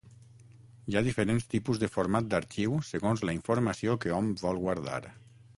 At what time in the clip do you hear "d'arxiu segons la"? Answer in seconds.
2.31-3.39